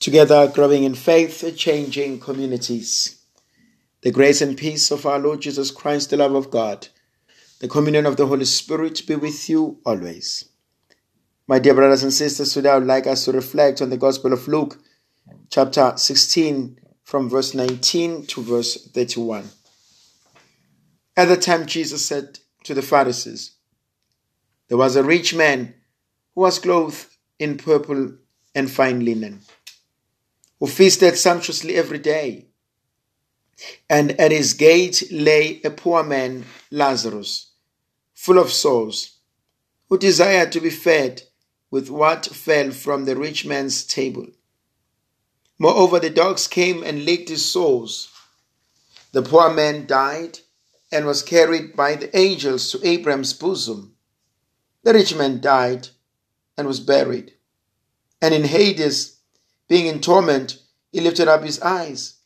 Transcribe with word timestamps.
together 0.00 0.48
growing 0.48 0.84
in 0.84 0.94
faith, 0.94 1.44
changing 1.56 2.20
communities. 2.20 3.20
The 4.02 4.12
grace 4.12 4.40
and 4.40 4.56
peace 4.56 4.90
of 4.90 5.06
our 5.06 5.18
Lord 5.18 5.40
Jesus 5.40 5.70
Christ, 5.70 6.10
the 6.10 6.16
love 6.16 6.34
of 6.34 6.50
God, 6.50 6.88
the 7.58 7.68
communion 7.68 8.06
of 8.06 8.16
the 8.16 8.26
Holy 8.26 8.44
Spirit 8.44 9.02
be 9.06 9.16
with 9.16 9.48
you 9.48 9.80
always. 9.84 10.48
My 11.48 11.58
dear 11.58 11.74
brothers 11.74 12.04
and 12.04 12.12
sisters, 12.12 12.52
today 12.52 12.70
I 12.70 12.78
would 12.78 12.86
like 12.86 13.06
us 13.06 13.24
to 13.24 13.32
reflect 13.32 13.82
on 13.82 13.90
the 13.90 13.96
Gospel 13.96 14.32
of 14.32 14.46
Luke, 14.46 14.78
chapter 15.50 15.94
16, 15.96 16.78
from 17.02 17.28
verse 17.28 17.54
19 17.54 18.26
to 18.26 18.42
verse 18.42 18.88
31. 18.90 19.48
At 21.16 21.24
the 21.24 21.36
time, 21.36 21.66
Jesus 21.66 22.06
said 22.06 22.38
to 22.62 22.74
the 22.74 22.82
Pharisees, 22.82 23.52
There 24.68 24.78
was 24.78 24.94
a 24.94 25.02
rich 25.02 25.34
man 25.34 25.74
who 26.34 26.42
was 26.42 26.60
clothed 26.60 27.06
in 27.40 27.56
purple 27.56 28.12
and 28.54 28.70
fine 28.70 29.04
linen 29.04 29.40
who 30.60 30.66
feasted 30.66 31.16
sumptuously 31.16 31.74
every 31.76 31.98
day. 31.98 32.46
And 33.88 34.12
at 34.20 34.30
his 34.30 34.54
gate 34.54 35.04
lay 35.10 35.60
a 35.64 35.70
poor 35.70 36.02
man, 36.02 36.44
Lazarus, 36.70 37.50
full 38.14 38.38
of 38.38 38.52
sores, 38.52 39.18
who 39.88 39.98
desired 39.98 40.52
to 40.52 40.60
be 40.60 40.70
fed 40.70 41.22
with 41.70 41.90
what 41.90 42.26
fell 42.26 42.70
from 42.70 43.04
the 43.04 43.16
rich 43.16 43.44
man's 43.44 43.84
table. 43.84 44.26
Moreover, 45.58 45.98
the 45.98 46.10
dogs 46.10 46.46
came 46.46 46.82
and 46.82 47.04
licked 47.04 47.28
his 47.28 47.44
sores. 47.44 48.10
The 49.12 49.22
poor 49.22 49.52
man 49.52 49.86
died 49.86 50.38
and 50.92 51.04
was 51.04 51.22
carried 51.22 51.74
by 51.74 51.96
the 51.96 52.16
angels 52.16 52.70
to 52.70 52.86
Abraham's 52.86 53.32
bosom. 53.32 53.96
The 54.84 54.94
rich 54.94 55.14
man 55.14 55.40
died 55.40 55.88
and 56.56 56.66
was 56.66 56.80
buried. 56.80 57.34
And 58.22 58.34
in 58.34 58.44
Hades, 58.44 59.17
being 59.68 59.86
in 59.86 60.00
torment, 60.00 60.58
he 60.90 61.00
lifted 61.00 61.28
up 61.28 61.44
his 61.44 61.60
eyes 61.60 62.16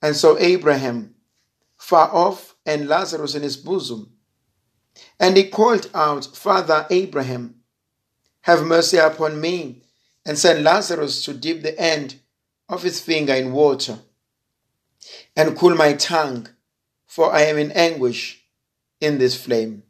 and 0.00 0.16
saw 0.16 0.36
Abraham 0.38 1.14
far 1.76 2.08
off 2.14 2.54
and 2.64 2.88
Lazarus 2.88 3.34
in 3.34 3.42
his 3.42 3.56
bosom. 3.56 4.12
And 5.18 5.36
he 5.36 5.48
called 5.48 5.90
out, 5.94 6.24
Father 6.36 6.86
Abraham, 6.90 7.56
have 8.42 8.64
mercy 8.64 8.96
upon 8.96 9.40
me, 9.40 9.82
and 10.24 10.38
send 10.38 10.64
Lazarus 10.64 11.24
to 11.24 11.34
dip 11.34 11.62
the 11.62 11.78
end 11.80 12.16
of 12.68 12.82
his 12.82 13.00
finger 13.00 13.32
in 13.34 13.52
water 13.52 13.98
and 15.36 15.56
cool 15.56 15.74
my 15.74 15.94
tongue, 15.94 16.48
for 17.06 17.32
I 17.32 17.42
am 17.42 17.56
in 17.56 17.72
anguish 17.72 18.42
in 19.00 19.18
this 19.18 19.40
flame. 19.40 19.84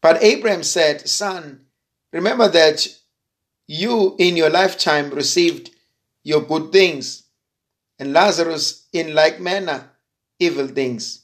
But 0.00 0.22
Abraham 0.22 0.62
said, 0.62 1.08
Son, 1.08 1.66
remember 2.12 2.48
that 2.48 2.88
you 3.66 4.16
in 4.18 4.36
your 4.36 4.50
lifetime 4.50 5.10
received 5.10 5.70
your 6.22 6.42
good 6.42 6.72
things, 6.72 7.24
and 7.98 8.12
Lazarus 8.12 8.86
in 8.92 9.14
like 9.14 9.40
manner 9.40 9.90
evil 10.38 10.66
things. 10.66 11.22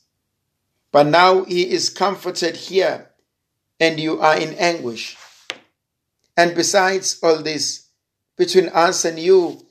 But 0.93 1.07
now 1.07 1.45
he 1.45 1.71
is 1.71 1.91
comforted 1.91 2.57
here, 2.57 3.11
and 3.79 4.01
you 4.01 4.21
are 4.21 4.37
in 4.37 4.55
anguish. 4.55 5.17
And 6.37 6.55
besides 6.55 7.19
all 7.23 7.43
this, 7.43 7.89
between 8.37 8.69
us 8.69 9.05
and 9.05 9.19
you, 9.19 9.67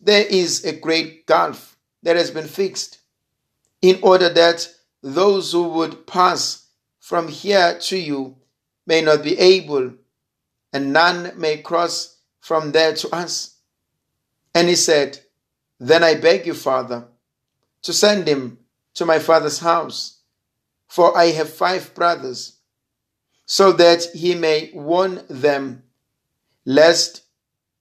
there 0.00 0.24
is 0.24 0.64
a 0.64 0.72
great 0.72 1.26
gulf 1.26 1.76
that 2.02 2.16
has 2.16 2.30
been 2.30 2.46
fixed, 2.46 2.98
in 3.80 3.98
order 4.02 4.28
that 4.28 4.68
those 5.02 5.52
who 5.52 5.68
would 5.68 6.06
pass 6.06 6.68
from 7.00 7.28
here 7.28 7.76
to 7.80 7.96
you 7.96 8.36
may 8.86 9.00
not 9.00 9.22
be 9.22 9.38
able, 9.38 9.92
and 10.72 10.92
none 10.92 11.32
may 11.36 11.58
cross 11.58 12.18
from 12.40 12.72
there 12.72 12.94
to 12.94 13.14
us. 13.14 13.51
And 14.54 14.68
he 14.68 14.74
said, 14.74 15.20
Then 15.78 16.04
I 16.04 16.14
beg 16.14 16.46
you, 16.46 16.54
Father, 16.54 17.08
to 17.82 17.92
send 17.92 18.26
him 18.28 18.58
to 18.94 19.06
my 19.06 19.18
father's 19.18 19.60
house, 19.60 20.20
for 20.86 21.16
I 21.16 21.26
have 21.26 21.52
five 21.52 21.94
brothers, 21.94 22.58
so 23.46 23.72
that 23.72 24.04
he 24.14 24.34
may 24.34 24.70
warn 24.74 25.24
them, 25.28 25.84
lest 26.64 27.22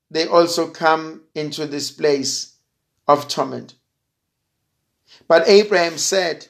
they 0.10 0.28
also 0.28 0.70
come 0.70 1.24
into 1.36 1.66
this 1.66 1.92
place 1.92 2.56
of 3.08 3.28
torment. 3.28 3.76
But 5.28 5.48
Abraham 5.48 5.98
said, 5.98 6.48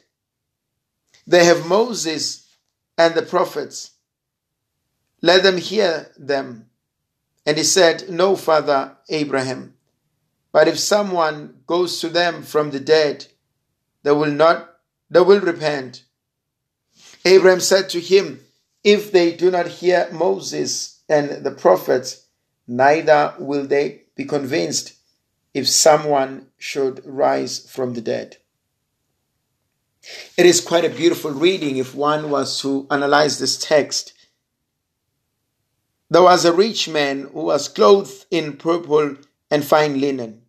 They 1.27 1.45
have 1.45 1.67
Moses 1.67 2.47
and 2.97 3.15
the 3.15 3.21
prophets. 3.21 3.91
Let 5.21 5.43
them 5.43 5.57
hear 5.57 6.11
them. 6.17 6.67
And 7.45 7.57
he 7.57 7.63
said, 7.63 8.09
No, 8.09 8.35
Father 8.35 8.97
Abraham. 9.09 9.75
But 10.51 10.67
if 10.67 10.77
someone 10.79 11.61
goes 11.65 11.99
to 12.01 12.09
them 12.09 12.43
from 12.43 12.71
the 12.71 12.79
dead, 12.79 13.27
they 14.03 14.11
will 14.11 14.31
not, 14.31 14.69
they 15.09 15.21
will 15.21 15.39
repent. 15.39 16.03
Abraham 17.23 17.59
said 17.59 17.89
to 17.89 17.99
him, 17.99 18.41
If 18.83 19.11
they 19.11 19.35
do 19.35 19.51
not 19.51 19.67
hear 19.67 20.09
Moses 20.11 21.01
and 21.07 21.43
the 21.45 21.51
prophets, 21.51 22.25
neither 22.67 23.33
will 23.39 23.65
they 23.65 24.03
be 24.15 24.25
convinced 24.25 24.93
if 25.53 25.67
someone 25.67 26.47
should 26.57 27.01
rise 27.05 27.59
from 27.69 27.93
the 27.93 28.01
dead. 28.01 28.37
It 30.37 30.45
is 30.45 30.61
quite 30.61 30.85
a 30.85 30.89
beautiful 30.89 31.31
reading 31.31 31.77
if 31.77 31.93
one 31.93 32.29
was 32.29 32.59
to 32.61 32.87
analyze 32.89 33.37
this 33.37 33.57
text. 33.57 34.13
There 36.09 36.23
was 36.23 36.43
a 36.43 36.53
rich 36.53 36.89
man 36.89 37.29
who 37.33 37.43
was 37.43 37.67
clothed 37.67 38.25
in 38.31 38.57
purple 38.57 39.15
and 39.51 39.63
fine 39.63 39.99
linen. 39.99 40.41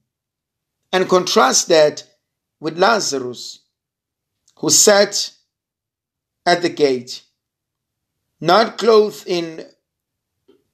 And 0.92 1.08
contrast 1.08 1.68
that 1.68 2.04
with 2.60 2.78
Lazarus, 2.78 3.60
who 4.56 4.70
sat 4.70 5.32
at 6.46 6.62
the 6.62 6.68
gate, 6.68 7.22
not 8.40 8.78
clothed 8.78 9.24
in 9.26 9.66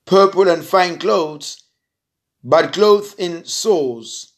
purple 0.05 0.49
and 0.49 0.63
fine 0.63 0.99
clothes, 0.99 1.65
but 2.45 2.73
clothed 2.73 3.19
in 3.19 3.45
sores. 3.45 4.33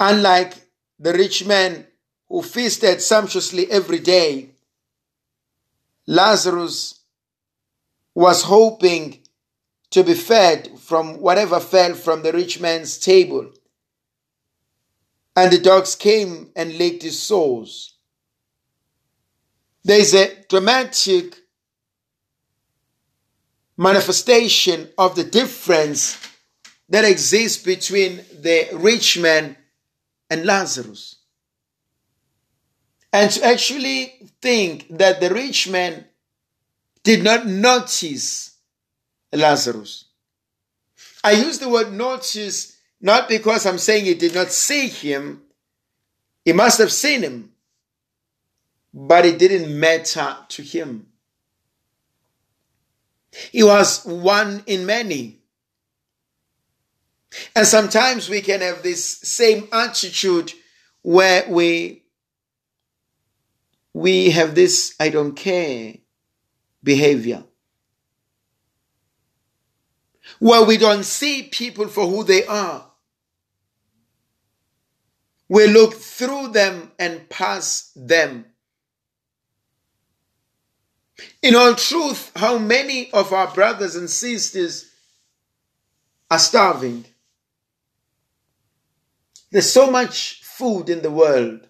Unlike 0.00 0.56
the 0.98 1.12
rich 1.12 1.46
man 1.46 1.86
who 2.28 2.42
feasted 2.42 3.00
sumptuously 3.00 3.70
every 3.70 3.98
day, 3.98 4.50
Lazarus 6.06 7.00
was 8.14 8.42
hoping 8.42 9.25
to 9.96 10.04
be 10.04 10.12
fed 10.12 10.78
from 10.78 11.22
whatever 11.22 11.58
fell 11.58 11.94
from 11.94 12.22
the 12.22 12.30
rich 12.30 12.60
man's 12.60 12.98
table. 12.98 13.50
And 15.34 15.50
the 15.50 15.56
dogs 15.56 15.94
came 15.94 16.50
and 16.54 16.76
licked 16.76 17.02
his 17.02 17.18
sores. 17.18 17.94
There 19.84 19.98
is 19.98 20.12
a 20.12 20.34
dramatic 20.50 21.34
manifestation 23.78 24.90
of 24.98 25.16
the 25.16 25.24
difference 25.24 26.20
that 26.90 27.06
exists 27.06 27.64
between 27.64 28.16
the 28.38 28.68
rich 28.74 29.18
man 29.18 29.56
and 30.28 30.44
Lazarus. 30.44 31.16
And 33.14 33.30
to 33.30 33.46
actually 33.46 34.28
think 34.42 34.98
that 34.98 35.22
the 35.22 35.30
rich 35.32 35.70
man 35.70 36.04
did 37.02 37.24
not 37.24 37.46
notice 37.46 38.55
Lazarus. 39.32 40.04
I 41.22 41.32
use 41.32 41.58
the 41.58 41.68
word 41.68 41.92
notice 41.92 42.76
not 43.00 43.28
because 43.28 43.66
I'm 43.66 43.78
saying 43.78 44.04
he 44.04 44.14
did 44.14 44.34
not 44.34 44.52
see 44.52 44.88
him. 44.88 45.42
He 46.44 46.52
must 46.52 46.78
have 46.78 46.92
seen 46.92 47.22
him, 47.22 47.52
but 48.94 49.26
it 49.26 49.38
didn't 49.38 49.78
matter 49.78 50.36
to 50.48 50.62
him. 50.62 51.08
He 53.52 53.62
was 53.62 54.04
one 54.04 54.62
in 54.66 54.86
many. 54.86 55.38
And 57.54 57.66
sometimes 57.66 58.28
we 58.28 58.40
can 58.40 58.60
have 58.60 58.82
this 58.82 59.04
same 59.04 59.68
attitude 59.72 60.52
where 61.02 61.44
we 61.48 62.02
we 63.92 64.30
have 64.30 64.54
this 64.54 64.94
I 65.00 65.08
don't 65.08 65.34
care 65.34 65.94
behavior 66.82 67.44
where 70.38 70.64
we 70.64 70.76
don't 70.76 71.04
see 71.04 71.44
people 71.44 71.88
for 71.88 72.06
who 72.06 72.24
they 72.24 72.44
are. 72.46 72.90
We 75.48 75.66
look 75.68 75.94
through 75.94 76.48
them 76.48 76.92
and 76.98 77.28
pass 77.28 77.92
them. 77.94 78.46
In 81.42 81.54
all 81.54 81.74
truth, 81.74 82.32
how 82.36 82.58
many 82.58 83.10
of 83.12 83.32
our 83.32 83.52
brothers 83.52 83.96
and 83.96 84.10
sisters 84.10 84.90
are 86.30 86.38
starving? 86.38 87.06
There's 89.50 89.70
so 89.70 89.90
much 89.90 90.42
food 90.42 90.90
in 90.90 91.02
the 91.02 91.10
world. 91.10 91.66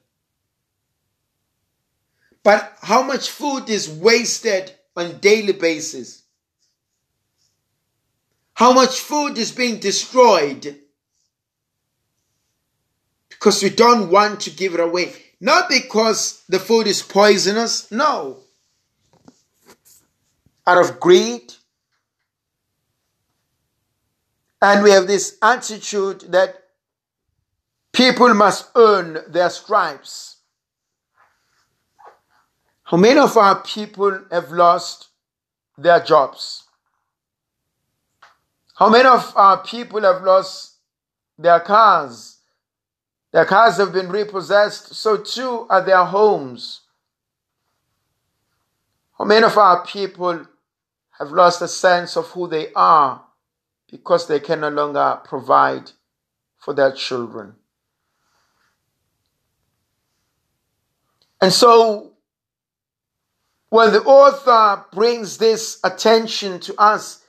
But 2.43 2.79
how 2.81 3.03
much 3.03 3.31
food 3.31 3.69
is 3.69 3.88
wasted 3.88 4.73
on 4.97 5.19
daily 5.19 5.53
basis? 5.53 6.23
How 8.56 8.73
much 8.73 9.00
food 9.00 9.38
is 9.38 9.53
being 9.53 9.79
destroyed 9.79 10.81
because 13.38 13.62
we 13.62 13.70
don't 13.70 14.11
want 14.11 14.41
to 14.41 14.50
give 14.50 14.75
it 14.75 14.81
away. 14.81 15.12
Not 15.41 15.69
because 15.69 16.43
the 16.49 16.58
food 16.58 16.87
is 16.87 17.03
poisonous, 17.03 17.91
no. 17.93 18.38
Out 20.67 20.79
of 20.79 20.99
greed. 20.99 21.53
And 24.61 24.82
we 24.82 24.91
have 24.91 25.06
this 25.06 25.37
attitude 25.43 26.20
that 26.32 26.56
people 27.93 28.32
must 28.35 28.70
earn 28.75 29.19
their 29.29 29.50
stripes. 29.50 30.38
How 32.85 32.97
many 32.97 33.20
of 33.20 33.37
our 33.37 33.62
people 33.62 34.23
have 34.31 34.50
lost 34.50 35.08
their 35.76 36.00
jobs? 36.00 36.66
How 38.76 38.90
many 38.90 39.08
of 39.08 39.32
our 39.37 39.62
people 39.62 40.02
have 40.02 40.23
lost 40.23 40.75
their 41.38 41.61
cars? 41.61 42.37
Their 43.32 43.46
cars 43.46 43.78
have 43.78 43.93
been 43.93 44.11
repossessed, 44.11 44.94
so 44.94 45.17
too 45.17 45.67
are 45.70 45.81
their 45.81 46.05
homes. 46.05 46.82
How 49.17 49.25
many 49.25 49.46
of 49.46 49.56
our 49.56 49.84
people 49.87 50.46
have 51.19 51.32
lost 51.32 51.62
a 51.62 51.69
sense 51.69 52.19
of 52.19 52.26
who 52.28 52.49
they 52.49 52.70
are 52.75 53.25
because 53.90 54.28
they 54.28 54.40
can 54.40 54.61
no 54.61 54.69
longer 54.69 55.20
provide 55.25 55.93
for 56.58 56.75
their 56.75 56.93
children? 56.93 57.55
And 61.40 61.50
so, 61.50 62.12
when 63.70 63.94
the 63.94 64.02
author 64.02 64.84
brings 64.93 65.38
this 65.38 65.81
attention 65.82 66.61
to 66.61 66.79
us, 66.79 67.22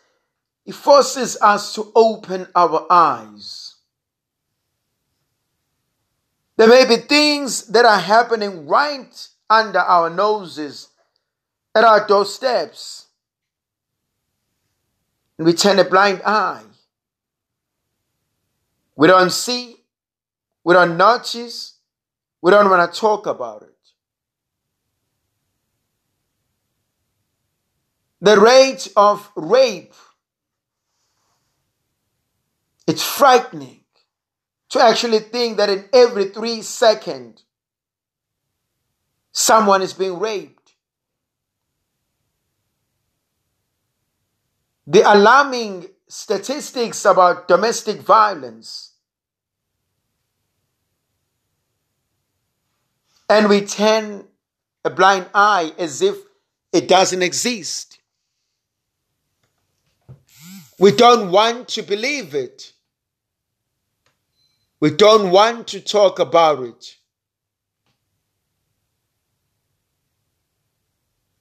he 0.67 0.73
forces 0.73 1.37
us 1.41 1.73
to 1.75 1.89
open 1.95 2.45
our 2.53 2.85
eyes. 2.89 3.75
There 6.57 6.67
may 6.67 6.85
be 6.85 6.97
things 6.97 7.67
that 7.67 7.85
are 7.85 7.97
happening 7.97 8.67
right 8.67 9.29
under 9.49 9.79
our 9.79 10.09
noses, 10.09 10.89
at 11.73 11.85
our 11.85 12.05
doorsteps. 12.05 13.05
And 15.37 15.47
we 15.47 15.53
turn 15.53 15.79
a 15.79 15.85
blind 15.85 16.21
eye. 16.25 16.63
We 18.97 19.07
don't 19.07 19.31
see, 19.31 19.77
we 20.65 20.73
don't 20.73 20.97
notice, 20.97 21.77
we 22.41 22.51
don't 22.51 22.69
want 22.69 22.93
to 22.93 22.99
talk 22.99 23.25
about 23.25 23.61
it. 23.61 23.69
The 28.19 28.37
rate 28.37 28.89
of 28.97 29.31
rape 29.37 29.93
it's 32.87 33.03
frightening 33.03 33.81
to 34.69 34.81
actually 34.81 35.19
think 35.19 35.57
that 35.57 35.69
in 35.69 35.85
every 35.93 36.25
three 36.29 36.61
seconds, 36.61 37.43
someone 39.31 39.81
is 39.81 39.93
being 39.93 40.19
raped. 40.19 40.73
The 44.87 45.01
alarming 45.01 45.87
statistics 46.07 47.03
about 47.03 47.47
domestic 47.47 47.99
violence. 47.99 48.93
And 53.29 53.49
we 53.49 53.61
turn 53.61 54.25
a 54.85 54.89
blind 54.89 55.27
eye 55.33 55.73
as 55.77 56.01
if 56.01 56.15
it 56.71 56.87
doesn't 56.87 57.21
exist. 57.21 57.99
We 60.79 60.91
don't 60.91 61.31
want 61.31 61.67
to 61.69 61.81
believe 61.81 62.33
it. 62.33 62.71
We 64.79 64.91
don't 64.91 65.31
want 65.31 65.67
to 65.69 65.81
talk 65.81 66.19
about 66.19 66.63
it. 66.63 66.95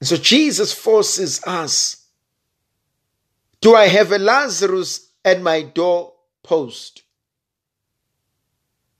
So 0.02 0.16
Jesus 0.16 0.72
forces 0.72 1.42
us. 1.44 2.06
Do 3.60 3.74
I 3.74 3.88
have 3.88 4.12
a 4.12 4.18
Lazarus 4.18 5.10
at 5.24 5.40
my 5.40 5.62
door 5.62 6.12
post? 6.42 7.02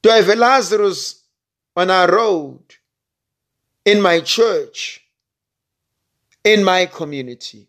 Do 0.02 0.10
I 0.10 0.16
have 0.16 0.28
a 0.28 0.36
Lazarus 0.36 1.22
on 1.76 1.90
our 1.90 2.10
road, 2.10 2.62
in 3.84 4.00
my 4.00 4.20
church, 4.20 5.04
in 6.42 6.64
my 6.64 6.86
community? 6.86 7.68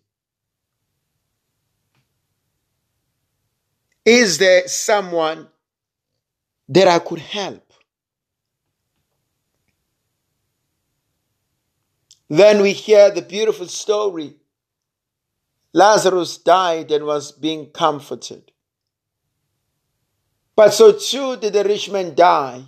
Is 4.06 4.38
there 4.38 4.68
someone 4.68 5.48
that 6.70 6.88
I 6.88 7.00
could 7.00 7.20
help. 7.20 7.64
Then 12.30 12.62
we 12.62 12.74
hear 12.74 13.10
the 13.10 13.22
beautiful 13.22 13.68
story. 13.68 14.36
Lazarus 15.74 16.38
died 16.38 16.92
and 16.92 17.06
was 17.06 17.32
being 17.32 17.68
comforted. 17.68 18.52
But 20.56 20.74
so 20.74 20.92
too 20.92 21.38
did 21.38 21.54
the 21.54 21.64
rich 21.64 21.90
man 21.90 22.16
die. 22.16 22.64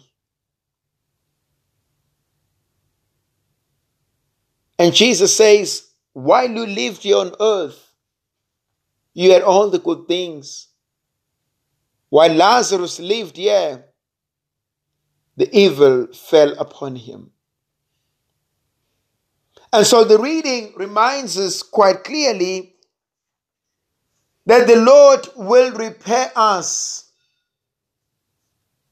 And 4.77 4.93
Jesus 4.93 5.35
says, 5.35 5.89
while 6.13 6.49
you 6.49 6.65
lived 6.65 7.03
here 7.03 7.17
on 7.17 7.35
earth, 7.39 7.93
you 9.13 9.31
had 9.31 9.41
all 9.41 9.69
the 9.69 9.79
good 9.79 10.07
things. 10.07 10.67
While 12.07 12.33
Lazarus 12.33 12.99
lived 12.99 13.35
here, 13.35 13.88
the 15.39 15.57
evil 15.57 16.07
fell 16.07 16.51
upon 16.59 16.97
him. 16.97 17.31
And 19.71 19.87
so 19.87 20.03
the 20.03 20.19
reading 20.19 20.73
reminds 20.75 21.37
us 21.37 21.63
quite 21.63 22.03
clearly 22.03 22.75
that 24.45 24.67
the 24.67 24.75
Lord 24.75 25.25
will 25.37 25.71
repair 25.71 26.29
us, 26.35 27.09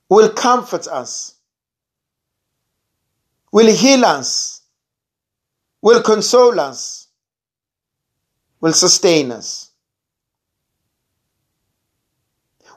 will 0.08 0.30
comfort 0.30 0.88
us, 0.88 1.36
will 3.52 3.76
heal 3.76 4.06
us, 4.06 4.62
will 5.82 6.02
console 6.02 6.62
us, 6.62 7.10
will 8.62 8.72
sustain 8.72 9.34
us. 9.34 9.72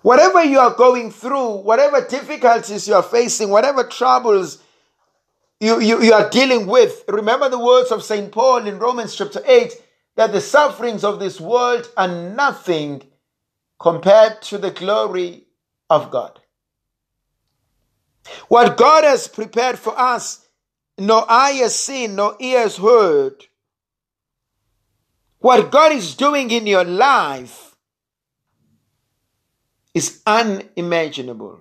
Whatever 0.02 0.42
you 0.44 0.58
are 0.58 0.74
going 0.74 1.10
through, 1.10 1.56
whatever 1.58 2.00
difficulties 2.00 2.88
you 2.88 2.94
are 2.94 3.02
facing, 3.02 3.50
whatever 3.50 3.84
troubles 3.84 4.62
you, 5.60 5.78
you, 5.80 6.02
you 6.02 6.12
are 6.14 6.30
dealing 6.30 6.66
with, 6.66 7.04
remember 7.06 7.50
the 7.50 7.58
words 7.58 7.90
of 7.90 8.02
St. 8.02 8.32
Paul 8.32 8.66
in 8.66 8.78
Romans 8.78 9.14
chapter 9.14 9.42
8 9.44 9.72
that 10.16 10.32
the 10.32 10.40
sufferings 10.40 11.04
of 11.04 11.20
this 11.20 11.38
world 11.38 11.90
are 11.98 12.08
nothing 12.08 13.02
compared 13.78 14.40
to 14.42 14.58
the 14.58 14.70
glory 14.70 15.44
of 15.90 16.10
God. 16.10 16.40
What 18.48 18.76
God 18.78 19.04
has 19.04 19.28
prepared 19.28 19.78
for 19.78 19.98
us, 19.98 20.46
no 20.96 21.24
eye 21.28 21.52
has 21.52 21.78
seen, 21.78 22.14
no 22.14 22.36
ear 22.38 22.60
has 22.60 22.78
heard. 22.78 23.46
What 25.40 25.70
God 25.70 25.92
is 25.92 26.14
doing 26.14 26.50
in 26.50 26.66
your 26.66 26.84
life 26.84 27.69
is 29.94 30.22
unimaginable. 30.26 31.58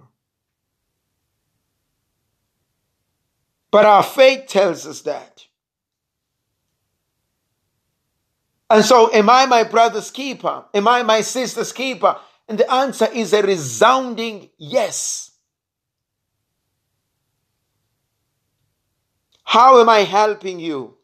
But 3.72 3.86
our 3.86 4.04
faith 4.04 4.48
tells 4.48 4.86
us 4.88 5.02
that. 5.02 5.46
And 8.70 8.86
so, 8.86 9.12
am 9.12 9.30
I 9.30 9.46
my 9.46 9.64
brother's 9.64 10.12
keeper? 10.12 10.64
Am 10.74 10.88
I 10.88 11.02
my 11.04 11.22
sister's 11.22 11.72
keeper? 11.72 12.18
And 12.48 12.58
the 12.58 12.72
answer 12.72 13.08
is 13.12 13.34
a 13.34 13.42
resounding 13.42 14.50
yes. 14.58 15.32
How 19.44 19.82
am 19.82 19.90
I 19.90 20.00
helping 20.00 20.60
you? 20.60 20.98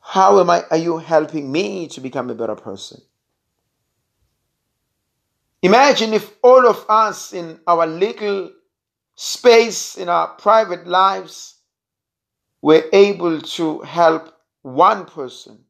How 0.00 0.38
am 0.38 0.50
I, 0.50 0.64
are 0.70 0.76
you 0.76 0.98
helping 0.98 1.50
me 1.50 1.88
to 1.88 2.00
become 2.00 2.30
a 2.30 2.34
better 2.34 2.54
person? 2.54 3.00
Imagine 5.64 6.12
if 6.12 6.30
all 6.42 6.68
of 6.68 6.84
us 6.90 7.32
in 7.32 7.58
our 7.66 7.86
little 7.86 8.52
space, 9.14 9.96
in 9.96 10.10
our 10.10 10.28
private 10.34 10.86
lives, 10.86 11.54
were 12.60 12.84
able 12.92 13.40
to 13.40 13.80
help 13.80 14.34
one 14.60 15.06
person. 15.06 15.64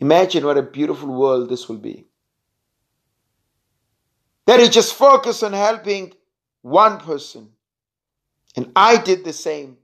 Imagine 0.00 0.44
what 0.44 0.58
a 0.58 0.62
beautiful 0.62 1.08
world 1.08 1.48
this 1.48 1.70
will 1.70 1.78
be. 1.78 2.06
That 4.44 4.60
he 4.60 4.68
just 4.68 4.92
focus 4.92 5.42
on 5.42 5.54
helping 5.54 6.12
one 6.60 7.00
person. 7.00 7.48
And 8.56 8.72
I 8.76 8.98
did 8.98 9.24
the 9.24 9.32
same. 9.32 9.78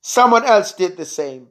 Someone 0.00 0.44
else 0.44 0.74
did 0.74 0.96
the 0.96 1.06
same. 1.06 1.48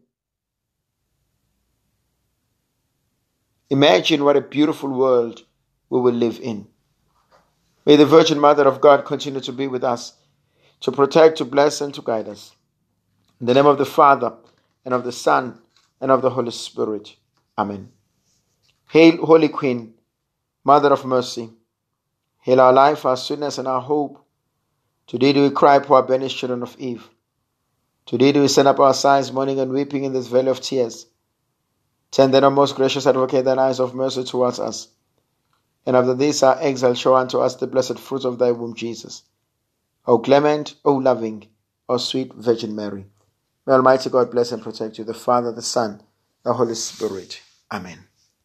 Imagine 3.71 4.25
what 4.25 4.35
a 4.35 4.41
beautiful 4.41 4.89
world 4.89 5.45
we 5.89 6.01
will 6.01 6.13
live 6.13 6.41
in. 6.41 6.67
May 7.85 7.95
the 7.95 8.05
Virgin 8.05 8.37
Mother 8.37 8.67
of 8.67 8.81
God 8.81 9.05
continue 9.05 9.39
to 9.39 9.53
be 9.53 9.65
with 9.65 9.81
us, 9.81 10.15
to 10.81 10.91
protect, 10.91 11.37
to 11.37 11.45
bless, 11.45 11.79
and 11.79 11.93
to 11.93 12.01
guide 12.01 12.27
us. 12.27 12.51
In 13.39 13.45
the 13.45 13.53
name 13.53 13.65
of 13.65 13.77
the 13.77 13.85
Father, 13.85 14.33
and 14.83 14.93
of 14.93 15.05
the 15.05 15.13
Son, 15.13 15.57
and 16.01 16.11
of 16.11 16.21
the 16.21 16.31
Holy 16.31 16.51
Spirit. 16.51 17.15
Amen. 17.57 17.93
Hail, 18.89 19.25
Holy 19.25 19.47
Queen, 19.47 19.93
Mother 20.65 20.91
of 20.91 21.05
Mercy. 21.05 21.49
Hail 22.41 22.59
our 22.59 22.73
life, 22.73 23.05
our 23.05 23.15
sweetness, 23.15 23.57
and 23.57 23.69
our 23.69 23.79
hope. 23.79 24.21
Today 25.07 25.31
do 25.31 25.43
we 25.43 25.49
cry, 25.49 25.79
poor 25.79 26.03
banished 26.03 26.37
children 26.37 26.61
of 26.61 26.75
Eve. 26.77 27.07
Today 28.05 28.33
do 28.33 28.41
we 28.41 28.49
send 28.49 28.67
up 28.67 28.81
our 28.81 28.93
sighs, 28.93 29.31
mourning 29.31 29.61
and 29.61 29.71
weeping 29.71 30.03
in 30.03 30.11
this 30.11 30.27
valley 30.27 30.49
of 30.49 30.59
tears. 30.59 31.05
Turn 32.11 32.31
then, 32.31 32.43
O 32.43 32.49
most 32.49 32.75
gracious 32.75 33.07
advocate, 33.07 33.45
thine 33.45 33.59
eyes 33.59 33.79
of 33.79 33.95
mercy 33.95 34.23
towards 34.23 34.59
us. 34.59 34.89
And 35.85 35.95
after 35.95 36.13
this 36.13 36.43
our 36.43 36.57
exile, 36.59 36.93
show 36.93 37.15
unto 37.15 37.39
us 37.39 37.55
the 37.55 37.67
blessed 37.67 37.97
fruit 37.97 38.25
of 38.25 38.37
thy 38.37 38.51
womb, 38.51 38.75
Jesus. 38.75 39.23
O 40.05 40.19
clement, 40.19 40.75
O 40.83 40.93
loving, 40.93 41.47
O 41.87 41.97
sweet 41.97 42.33
Virgin 42.33 42.75
Mary. 42.75 43.05
May 43.65 43.73
Almighty 43.73 44.09
God 44.09 44.31
bless 44.31 44.51
and 44.51 44.61
protect 44.61 44.97
you, 44.97 45.03
the 45.03 45.13
Father, 45.13 45.51
the 45.51 45.61
Son, 45.61 46.01
the 46.43 46.53
Holy 46.53 46.75
Spirit. 46.75 47.41
Amen. 47.71 48.10